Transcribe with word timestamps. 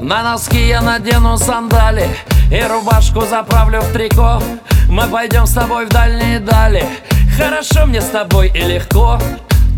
На 0.00 0.22
носки 0.22 0.66
я 0.66 0.80
надену 0.80 1.36
сандали 1.36 2.08
И 2.50 2.62
рубашку 2.62 3.20
заправлю 3.20 3.80
в 3.80 3.92
трико. 3.92 4.42
Мы 4.88 5.06
пойдем 5.06 5.46
с 5.46 5.52
тобой 5.52 5.86
в 5.86 5.90
дальние 5.90 6.40
дали. 6.40 6.84
Хорошо 7.36 7.86
мне 7.86 8.00
с 8.00 8.06
тобой 8.06 8.50
и 8.54 8.60
легко. 8.60 9.18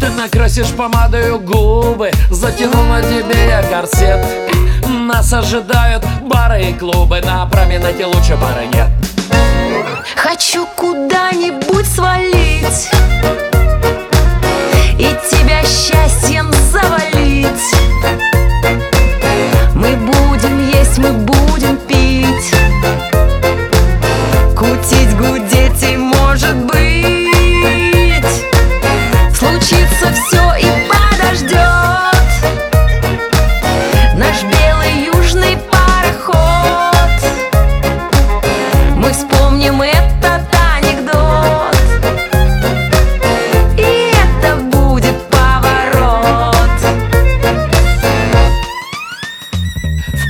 Ты 0.00 0.08
накрасишь 0.10 0.70
помадою 0.70 1.40
губы. 1.40 2.12
Затяну 2.30 2.84
на 2.84 3.02
тебе 3.02 3.48
я 3.48 3.62
корсет. 3.64 4.24
Нас 4.88 5.32
ожидают 5.32 6.04
бары 6.22 6.70
и 6.70 6.72
клубы. 6.72 7.20
На 7.20 7.44
променаде 7.46 8.06
лучше 8.06 8.36
бары 8.36 8.66
нет 8.66 9.11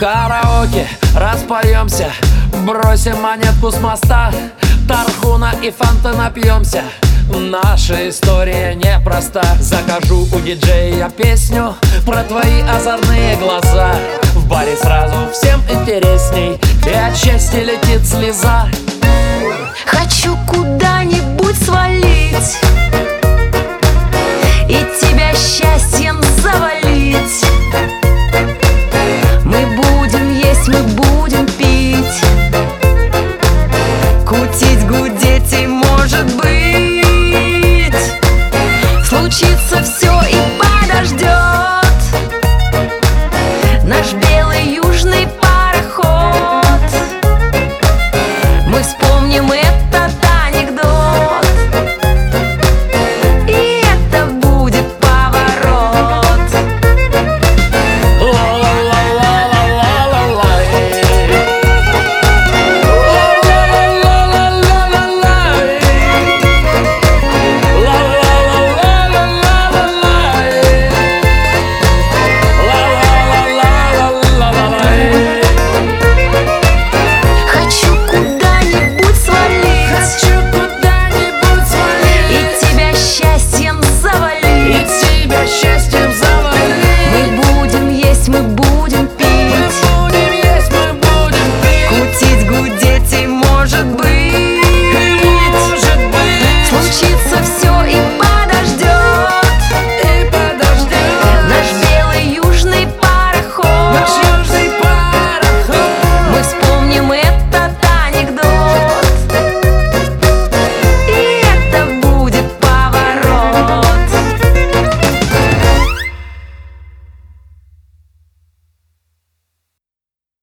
караоке 0.03 0.89
распоемся 1.15 2.11
Бросим 2.67 3.23
монетку 3.23 3.71
с 3.71 3.79
моста 3.79 4.33
Тархуна 4.89 5.53
и 5.63 5.71
фанта 5.71 6.13
напьемся. 6.13 6.83
Наша 7.29 8.09
история 8.09 8.75
непроста. 8.75 9.45
Закажу 9.61 10.27
у 10.33 10.41
диджея 10.41 11.09
песню 11.09 11.77
Про 12.05 12.25
твои 12.25 12.63
озорные 12.63 13.37
глаза. 13.37 13.95
В 14.35 14.49
баре 14.49 14.77
сразу 14.77 15.15
всем 15.33 15.61
интересней 15.71 16.59
И 16.85 16.91
от 16.91 17.17
счастья 17.17 17.61
летит 17.61 18.05
слеза. 18.05 18.67
Хочу 19.87 20.37
куда-нибудь 20.49 21.65
свалить 21.65 22.72